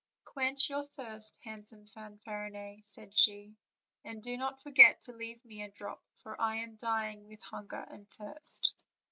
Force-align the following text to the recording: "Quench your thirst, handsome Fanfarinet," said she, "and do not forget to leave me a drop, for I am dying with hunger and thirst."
"Quench 0.23 0.67
your 0.67 0.81
thirst, 0.81 1.37
handsome 1.43 1.85
Fanfarinet," 1.85 2.81
said 2.89 3.15
she, 3.15 3.55
"and 4.03 4.23
do 4.23 4.35
not 4.35 4.59
forget 4.59 4.99
to 5.01 5.13
leave 5.13 5.45
me 5.45 5.61
a 5.61 5.69
drop, 5.69 6.01
for 6.15 6.41
I 6.41 6.55
am 6.55 6.75
dying 6.77 7.27
with 7.27 7.43
hunger 7.43 7.85
and 7.87 8.09
thirst." 8.09 8.83